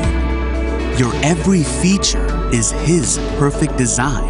Your 0.98 1.14
every 1.24 1.62
feature 1.62 2.29
is 2.52 2.70
His 2.72 3.18
perfect 3.38 3.76
design. 3.76 4.28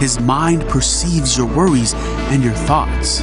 His 0.00 0.20
mind 0.20 0.68
perceives 0.68 1.36
your 1.36 1.46
worries 1.46 1.94
and 2.30 2.42
your 2.42 2.52
thoughts. 2.52 3.18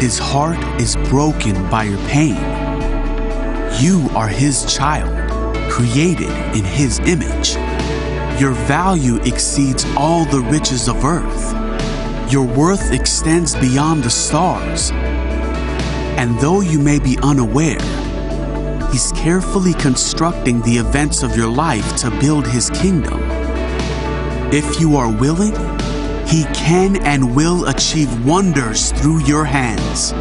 His 0.00 0.18
heart 0.18 0.58
is 0.80 0.96
broken 1.08 1.68
by 1.68 1.84
your 1.84 1.98
pain. 2.08 2.36
You 3.80 4.08
are 4.14 4.28
His 4.28 4.64
child, 4.72 5.10
created 5.70 6.30
in 6.56 6.64
His 6.64 6.98
image. 7.00 7.54
Your 8.40 8.52
value 8.52 9.16
exceeds 9.22 9.84
all 9.96 10.24
the 10.26 10.40
riches 10.40 10.88
of 10.88 11.04
earth. 11.04 11.52
Your 12.32 12.46
worth 12.46 12.92
extends 12.92 13.54
beyond 13.54 14.04
the 14.04 14.10
stars. 14.10 14.90
And 16.18 16.38
though 16.40 16.60
you 16.60 16.78
may 16.78 16.98
be 16.98 17.18
unaware, 17.22 18.05
He's 18.90 19.12
carefully 19.12 19.74
constructing 19.74 20.60
the 20.62 20.76
events 20.78 21.22
of 21.22 21.36
your 21.36 21.48
life 21.48 21.96
to 21.96 22.10
build 22.10 22.46
His 22.46 22.70
kingdom. 22.70 23.20
If 24.52 24.80
you 24.80 24.96
are 24.96 25.10
willing, 25.10 25.54
He 26.26 26.44
can 26.54 26.96
and 27.04 27.36
will 27.36 27.66
achieve 27.66 28.24
wonders 28.24 28.92
through 28.92 29.24
your 29.24 29.44
hands. 29.44 30.12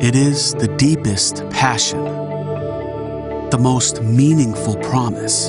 It 0.00 0.14
is 0.14 0.54
the 0.54 0.68
deepest 0.76 1.48
passion, 1.50 2.04
the 3.50 3.58
most 3.60 4.02
meaningful 4.02 4.76
promise. 4.76 5.48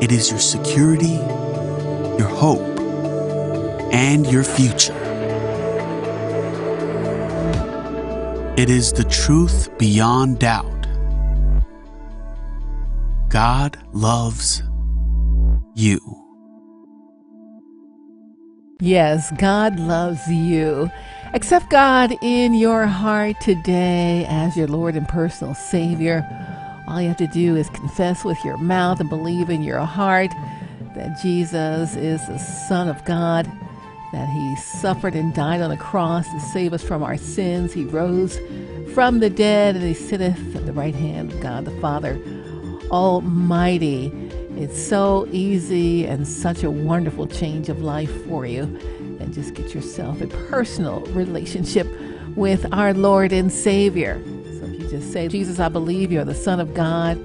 It 0.00 0.12
is 0.12 0.30
your 0.30 0.40
security, 0.40 1.18
your 2.18 2.28
hope, 2.28 2.80
and 3.92 4.26
your 4.26 4.44
future. 4.44 5.05
It 8.56 8.70
is 8.70 8.90
the 8.90 9.04
truth 9.04 9.68
beyond 9.76 10.38
doubt. 10.38 10.86
God 13.28 13.76
loves 13.92 14.62
you. 15.74 16.00
Yes, 18.80 19.30
God 19.32 19.78
loves 19.78 20.26
you. 20.28 20.90
Accept 21.34 21.68
God 21.68 22.16
in 22.22 22.54
your 22.54 22.86
heart 22.86 23.38
today 23.42 24.24
as 24.26 24.56
your 24.56 24.68
Lord 24.68 24.96
and 24.96 25.06
personal 25.06 25.54
Savior. 25.54 26.26
All 26.88 27.02
you 27.02 27.08
have 27.08 27.18
to 27.18 27.26
do 27.26 27.56
is 27.56 27.68
confess 27.68 28.24
with 28.24 28.42
your 28.42 28.56
mouth 28.56 29.00
and 29.00 29.10
believe 29.10 29.50
in 29.50 29.62
your 29.62 29.80
heart 29.80 30.30
that 30.94 31.20
Jesus 31.20 31.94
is 31.94 32.26
the 32.26 32.38
Son 32.38 32.88
of 32.88 33.04
God 33.04 33.52
that 34.12 34.28
he 34.28 34.56
suffered 34.56 35.14
and 35.14 35.34
died 35.34 35.60
on 35.60 35.70
the 35.70 35.76
cross 35.76 36.28
to 36.28 36.40
save 36.40 36.72
us 36.72 36.82
from 36.82 37.02
our 37.02 37.16
sins. 37.16 37.72
He 37.72 37.84
rose 37.84 38.38
from 38.94 39.20
the 39.20 39.30
dead 39.30 39.76
and 39.76 39.84
he 39.84 39.94
sitteth 39.94 40.56
at 40.56 40.66
the 40.66 40.72
right 40.72 40.94
hand 40.94 41.32
of 41.32 41.40
God 41.40 41.64
the 41.64 41.80
Father 41.80 42.20
Almighty. 42.90 44.12
It's 44.56 44.80
so 44.80 45.28
easy 45.32 46.06
and 46.06 46.26
such 46.26 46.62
a 46.62 46.70
wonderful 46.70 47.26
change 47.26 47.68
of 47.68 47.82
life 47.82 48.26
for 48.26 48.46
you. 48.46 48.62
And 49.20 49.34
just 49.34 49.54
get 49.54 49.74
yourself 49.74 50.20
a 50.20 50.26
personal 50.26 51.00
relationship 51.06 51.86
with 52.36 52.66
our 52.72 52.94
Lord 52.94 53.32
and 53.32 53.52
Savior. 53.52 54.22
So 54.58 54.66
if 54.66 54.82
you 54.82 54.88
just 54.88 55.12
say, 55.12 55.28
Jesus, 55.28 55.58
I 55.58 55.68
believe 55.68 56.12
you're 56.12 56.24
the 56.24 56.34
Son 56.34 56.60
of 56.60 56.74
God 56.74 57.18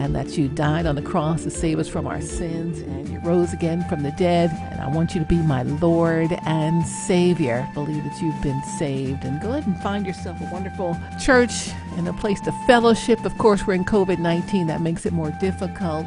and 0.00 0.16
that 0.16 0.38
you 0.38 0.48
died 0.48 0.86
on 0.86 0.94
the 0.94 1.02
cross 1.02 1.42
to 1.42 1.50
save 1.50 1.78
us 1.78 1.86
from 1.86 2.06
our 2.06 2.22
sins 2.22 2.78
and 2.78 3.06
you 3.06 3.20
rose 3.20 3.52
again 3.52 3.86
from 3.86 4.02
the 4.02 4.10
dead. 4.12 4.50
And 4.72 4.80
I 4.80 4.88
want 4.88 5.14
you 5.14 5.20
to 5.20 5.26
be 5.26 5.36
my 5.36 5.62
Lord 5.62 6.30
and 6.46 6.86
Savior. 6.86 7.68
Believe 7.74 8.02
that 8.04 8.22
you've 8.22 8.40
been 8.40 8.62
saved 8.78 9.24
and 9.24 9.42
go 9.42 9.50
ahead 9.50 9.66
and 9.66 9.78
find 9.82 10.06
yourself 10.06 10.40
a 10.40 10.48
wonderful 10.50 10.98
church 11.22 11.68
and 11.98 12.08
a 12.08 12.14
place 12.14 12.40
to 12.40 12.52
fellowship. 12.66 13.22
Of 13.26 13.36
course, 13.36 13.66
we're 13.66 13.74
in 13.74 13.84
COVID 13.84 14.18
19, 14.18 14.68
that 14.68 14.80
makes 14.80 15.04
it 15.04 15.12
more 15.12 15.32
difficult, 15.38 16.06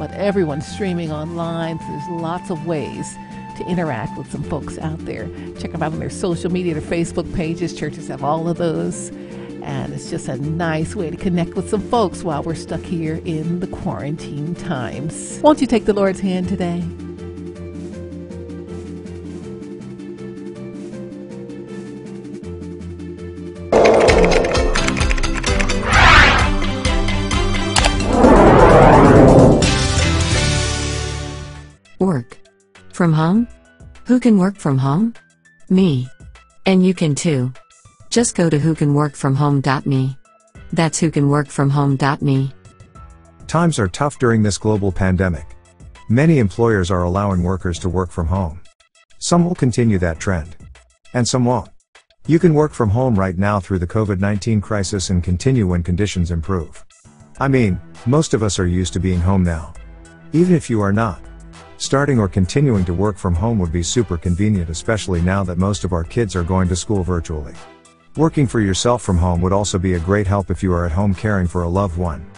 but 0.00 0.10
everyone's 0.10 0.66
streaming 0.66 1.12
online. 1.12 1.78
So 1.78 1.86
there's 1.86 2.08
lots 2.08 2.50
of 2.50 2.66
ways 2.66 3.16
to 3.56 3.64
interact 3.68 4.18
with 4.18 4.28
some 4.32 4.42
folks 4.42 4.78
out 4.78 4.98
there. 5.04 5.28
Check 5.60 5.70
them 5.70 5.84
out 5.84 5.92
on 5.92 6.00
their 6.00 6.10
social 6.10 6.50
media, 6.50 6.74
their 6.74 6.82
Facebook 6.82 7.32
pages. 7.36 7.72
Churches 7.72 8.08
have 8.08 8.24
all 8.24 8.48
of 8.48 8.56
those. 8.56 9.12
And 9.68 9.92
it's 9.92 10.08
just 10.08 10.28
a 10.28 10.38
nice 10.38 10.96
way 10.96 11.10
to 11.10 11.16
connect 11.18 11.52
with 11.54 11.68
some 11.68 11.82
folks 11.90 12.24
while 12.24 12.42
we're 12.42 12.54
stuck 12.54 12.80
here 12.80 13.20
in 13.26 13.60
the 13.60 13.66
quarantine 13.66 14.54
times. 14.54 15.40
Won't 15.42 15.60
you 15.60 15.66
take 15.66 15.84
the 15.84 15.92
Lord's 15.92 16.20
hand 16.20 16.48
today? 16.48 16.82
Work. 31.98 32.38
From 32.94 33.12
home? 33.12 33.46
Who 34.06 34.18
can 34.18 34.38
work 34.38 34.56
from 34.56 34.78
home? 34.78 35.12
Me. 35.68 36.08
And 36.64 36.86
you 36.86 36.94
can 36.94 37.14
too. 37.14 37.52
Just 38.10 38.34
go 38.34 38.48
to 38.48 38.58
whocanworkfromhome.me. 38.58 40.16
That's 40.72 41.00
whocanworkfromhome.me. 41.00 42.52
Times 43.46 43.78
are 43.78 43.88
tough 43.88 44.18
during 44.18 44.42
this 44.42 44.58
global 44.58 44.92
pandemic. 44.92 45.56
Many 46.08 46.38
employers 46.38 46.90
are 46.90 47.02
allowing 47.02 47.42
workers 47.42 47.78
to 47.80 47.88
work 47.88 48.10
from 48.10 48.26
home. 48.26 48.60
Some 49.18 49.44
will 49.44 49.54
continue 49.54 49.98
that 49.98 50.18
trend. 50.18 50.56
And 51.12 51.26
some 51.26 51.44
won't. 51.44 51.70
You 52.26 52.38
can 52.38 52.54
work 52.54 52.72
from 52.72 52.90
home 52.90 53.18
right 53.18 53.36
now 53.36 53.58
through 53.60 53.78
the 53.78 53.86
COVID 53.86 54.20
19 54.20 54.60
crisis 54.60 55.10
and 55.10 55.24
continue 55.24 55.66
when 55.66 55.82
conditions 55.82 56.30
improve. 56.30 56.84
I 57.40 57.48
mean, 57.48 57.80
most 58.06 58.34
of 58.34 58.42
us 58.42 58.58
are 58.58 58.66
used 58.66 58.92
to 58.94 59.00
being 59.00 59.20
home 59.20 59.42
now. 59.42 59.72
Even 60.32 60.54
if 60.54 60.68
you 60.68 60.80
are 60.80 60.92
not. 60.92 61.22
Starting 61.76 62.18
or 62.18 62.28
continuing 62.28 62.84
to 62.84 62.92
work 62.92 63.16
from 63.16 63.34
home 63.34 63.58
would 63.58 63.72
be 63.72 63.82
super 63.82 64.18
convenient, 64.18 64.68
especially 64.68 65.20
now 65.22 65.44
that 65.44 65.58
most 65.58 65.84
of 65.84 65.92
our 65.92 66.04
kids 66.04 66.34
are 66.34 66.42
going 66.42 66.68
to 66.68 66.76
school 66.76 67.02
virtually. 67.02 67.54
Working 68.16 68.46
for 68.46 68.60
yourself 68.60 69.02
from 69.02 69.18
home 69.18 69.40
would 69.42 69.52
also 69.52 69.78
be 69.78 69.94
a 69.94 70.00
great 70.00 70.26
help 70.26 70.50
if 70.50 70.62
you 70.62 70.72
are 70.72 70.86
at 70.86 70.92
home 70.92 71.14
caring 71.14 71.46
for 71.46 71.62
a 71.62 71.68
loved 71.68 71.96
one. 71.96 72.28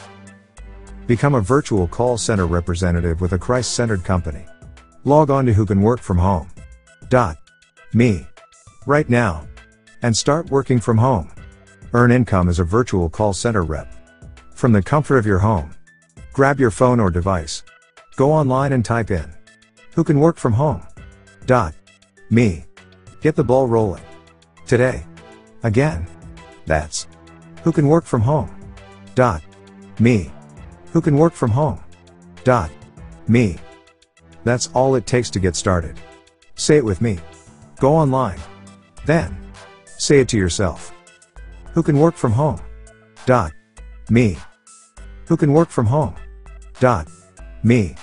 Become 1.06 1.35
a 1.35 1.40
virtual 1.40 1.88
call 1.88 2.18
center 2.18 2.46
representative 2.46 3.20
with 3.20 3.33
a 3.33 3.38
Christ 3.38 3.74
centered 3.74 4.04
company. 4.04 4.44
Log 5.04 5.30
on 5.30 5.46
to 5.46 5.52
who 5.52 5.64
can 5.64 5.80
work 5.80 6.00
from 6.00 6.18
home. 6.18 6.50
Dot. 7.09 7.38
Me. 7.94 8.26
Right 8.87 9.09
now. 9.09 9.46
And 10.02 10.16
start 10.16 10.50
working 10.50 10.78
from 10.78 10.98
home. 10.98 11.30
Earn 11.92 12.12
income 12.12 12.48
as 12.48 12.59
a 12.59 12.64
virtual 12.64 13.09
call 13.09 13.33
center 13.33 13.62
rep. 13.62 13.92
From 14.54 14.72
the 14.72 14.83
comfort 14.83 15.16
of 15.16 15.26
your 15.26 15.38
home. 15.38 15.70
Grab 16.33 16.61
your 16.61 16.70
phone 16.70 17.00
or 17.00 17.11
device. 17.11 17.62
Go 18.16 18.30
online 18.30 18.72
and 18.72 18.85
type 18.85 19.11
in. 19.11 19.35
Who 19.94 20.04
can 20.04 20.20
work 20.20 20.37
from 20.37 20.52
home? 20.52 20.87
Dot. 21.46 21.74
Me. 22.28 22.64
Get 23.20 23.35
the 23.35 23.44
ball 23.44 23.66
rolling. 23.66 24.02
Today. 24.66 25.04
Again. 25.62 26.06
That's. 26.66 27.06
Who 27.62 27.72
can 27.72 27.88
work 27.88 28.04
from 28.04 28.22
home? 28.22 28.50
Dot. 29.14 29.42
Me. 29.98 30.30
Who 30.92 31.00
can 31.00 31.16
work 31.16 31.34
from 31.34 31.50
home? 31.50 31.80
Dot. 32.44 32.70
Me. 33.28 33.56
That's 34.44 34.68
all 34.72 34.94
it 34.94 35.06
takes 35.06 35.30
to 35.30 35.40
get 35.40 35.56
started. 35.56 36.00
Say 36.54 36.76
it 36.76 36.84
with 36.84 37.00
me. 37.00 37.18
Go 37.78 37.94
online. 37.94 38.38
Then. 39.04 39.36
Say 39.98 40.20
it 40.20 40.28
to 40.28 40.38
yourself. 40.38 40.92
Who 41.72 41.82
can 41.82 41.98
work 41.98 42.16
from 42.16 42.32
home? 42.32 42.60
Dot. 43.26 43.52
Me. 44.08 44.36
Who 45.26 45.36
can 45.36 45.52
work 45.52 45.68
from 45.68 45.86
home? 45.86 46.14
Dot. 46.80 47.08
Me. 47.62 47.94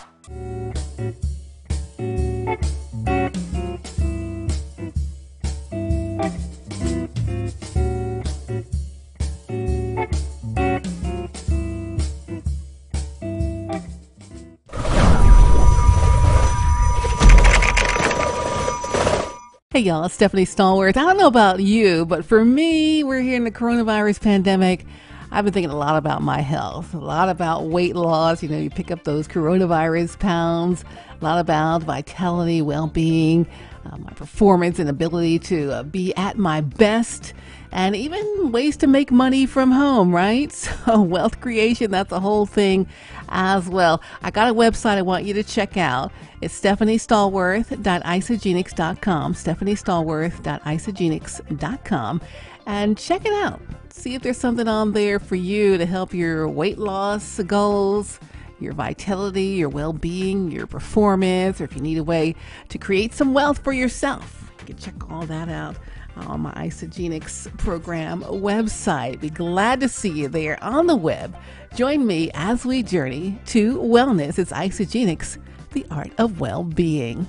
Hey 19.78 19.84
y'all, 19.84 20.06
it's 20.06 20.16
Stephanie 20.16 20.48
Stallworth. 20.48 20.98
I 20.98 21.04
don't 21.04 21.20
know 21.20 21.28
about 21.28 21.60
you, 21.60 22.08
but 22.08 22.26
for 22.26 22.44
me, 22.44 23.04
we're 23.04 23.22
here 23.22 23.36
in 23.36 23.44
the 23.44 23.52
coronavirus 23.52 24.20
pandemic. 24.20 24.88
I've 25.30 25.46
been 25.46 25.54
thinking 25.54 25.70
a 25.70 25.78
lot 25.78 25.98
about 25.98 26.24
my 26.24 26.42
health, 26.42 26.96
a 26.96 26.98
lot 26.98 27.30
about 27.30 27.68
weight 27.68 27.96
loss. 27.96 28.42
You 28.42 28.50
know, 28.50 28.58
you 28.58 28.72
pick 28.72 28.90
up 28.90 29.04
those 29.04 29.28
coronavirus 29.28 30.18
pounds, 30.18 30.84
a 31.22 31.24
lot 31.24 31.38
about 31.38 31.84
vitality, 31.84 32.60
well 32.60 32.88
being, 32.88 33.46
uh, 33.86 33.98
my 33.98 34.10
performance 34.14 34.80
and 34.80 34.90
ability 34.90 35.38
to 35.38 35.72
uh, 35.72 35.84
be 35.84 36.12
at 36.16 36.40
my 36.40 36.62
best, 36.62 37.36
and 37.72 37.96
even 37.96 38.52
ways 38.52 38.76
to 38.78 38.88
make 38.88 39.12
money 39.12 39.46
from 39.46 39.72
home, 39.72 40.12
right? 40.14 40.48
So, 40.88 41.02
wealth 41.02 41.42
creation, 41.42 41.92
that's 41.92 42.14
a 42.14 42.20
whole 42.20 42.46
thing 42.46 42.88
as 43.30 43.68
well. 43.68 44.02
I 44.22 44.30
got 44.32 44.50
a 44.50 44.54
website 44.54 44.98
I 44.98 45.02
want 45.02 45.26
you 45.26 45.34
to 45.34 45.44
check 45.44 45.76
out. 45.76 46.14
It's 46.40 46.58
stephaniestallworth.isagenix.com, 46.62 49.34
stephaniestallworth.isagenix.com, 49.34 52.22
and 52.66 52.98
check 52.98 53.26
it 53.26 53.34
out. 53.34 53.60
See 53.90 54.16
if 54.16 54.22
there's 54.22 54.38
something 54.38 54.70
on 54.70 54.94
there 54.94 55.20
for 55.20 55.36
you 55.36 55.78
to 55.78 55.86
help 55.86 56.14
your 56.14 56.48
weight 56.48 56.78
loss 56.78 57.42
goals, 57.42 58.22
your 58.60 58.74
vitality, 58.74 59.44
your 59.44 59.70
well 59.70 59.94
being, 59.94 60.52
your 60.52 60.68
performance, 60.68 61.60
or 61.60 61.66
if 61.66 61.76
you 61.76 61.82
need 61.82 61.98
a 61.98 62.04
way 62.04 62.36
to 62.70 62.78
create 62.78 63.14
some 63.14 63.34
wealth 63.34 63.58
for 63.60 63.74
yourself. 63.74 64.54
You 64.62 64.68
can 64.68 64.78
check 64.78 65.12
all 65.12 65.26
that 65.26 65.50
out 65.50 65.76
on 66.18 66.42
my 66.42 66.54
Isagenix 66.54 67.56
program 67.58 68.22
website. 68.24 69.22
Be 69.22 69.30
glad 69.30 69.80
to 69.82 69.90
see 69.90 70.10
you 70.10 70.28
there 70.28 70.62
on 70.64 70.88
the 70.88 70.96
web. 70.96 71.36
Join 71.76 72.06
me 72.08 72.32
as 72.34 72.66
we 72.66 72.84
journey 72.84 73.40
to 73.48 73.78
wellness. 73.78 74.40
It's 74.40 74.52
Isagenix, 74.52 75.38
the 75.72 75.86
art 75.92 76.12
of 76.18 76.40
well 76.40 76.64
being. 76.64 77.28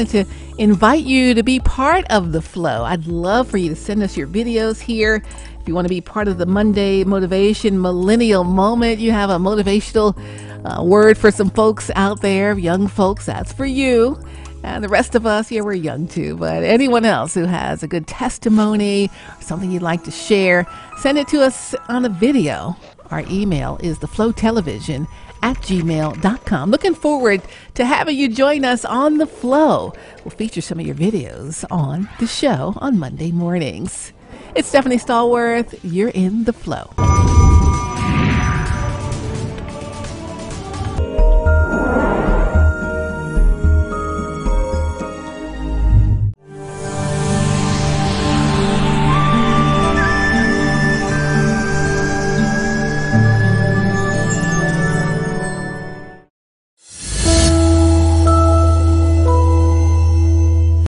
Wanted 0.00 0.26
to 0.26 0.32
invite 0.56 1.04
you 1.04 1.34
to 1.34 1.42
be 1.42 1.60
part 1.60 2.06
of 2.08 2.32
the 2.32 2.40
flow. 2.40 2.84
I'd 2.84 3.06
love 3.06 3.50
for 3.50 3.58
you 3.58 3.68
to 3.68 3.76
send 3.76 4.02
us 4.02 4.16
your 4.16 4.26
videos 4.26 4.80
here. 4.80 5.22
If 5.60 5.68
you 5.68 5.74
want 5.74 5.84
to 5.84 5.90
be 5.90 6.00
part 6.00 6.26
of 6.26 6.38
the 6.38 6.46
Monday 6.46 7.04
Motivation 7.04 7.78
Millennial 7.82 8.42
Moment, 8.42 8.98
you 8.98 9.12
have 9.12 9.28
a 9.28 9.36
motivational 9.36 10.16
uh, 10.64 10.82
word 10.82 11.18
for 11.18 11.30
some 11.30 11.50
folks 11.50 11.90
out 11.96 12.22
there, 12.22 12.58
young 12.58 12.88
folks, 12.88 13.26
that's 13.26 13.52
for 13.52 13.66
you. 13.66 14.18
And 14.62 14.82
the 14.82 14.88
rest 14.88 15.14
of 15.14 15.26
us, 15.26 15.50
yeah, 15.50 15.60
we're 15.60 15.74
young 15.74 16.08
too, 16.08 16.34
but 16.38 16.62
anyone 16.62 17.04
else 17.04 17.34
who 17.34 17.44
has 17.44 17.82
a 17.82 17.88
good 17.88 18.06
testimony 18.06 19.10
something 19.40 19.70
you'd 19.70 19.82
like 19.82 20.04
to 20.04 20.10
share, 20.10 20.66
send 20.96 21.18
it 21.18 21.28
to 21.28 21.42
us 21.42 21.74
on 21.90 22.06
a 22.06 22.08
video. 22.08 22.74
Our 23.10 23.22
email 23.28 23.78
is 23.82 23.98
theflowtelevision 23.98 25.06
at 25.42 25.56
gmail.com. 25.58 26.70
Looking 26.70 26.94
forward 26.94 27.42
to 27.74 27.84
having 27.84 28.16
you 28.16 28.28
join 28.28 28.64
us 28.64 28.84
on 28.84 29.18
The 29.18 29.26
Flow. 29.26 29.92
We'll 30.24 30.30
feature 30.30 30.60
some 30.60 30.80
of 30.80 30.86
your 30.86 30.96
videos 30.96 31.64
on 31.70 32.08
the 32.18 32.26
show 32.26 32.74
on 32.76 32.98
Monday 32.98 33.32
mornings. 33.32 34.12
It's 34.54 34.68
Stephanie 34.68 34.96
Stallworth. 34.96 35.78
You're 35.82 36.10
in 36.10 36.44
The 36.44 36.52
Flow. 36.52 36.90